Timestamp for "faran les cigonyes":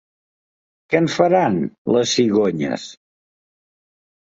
1.17-2.91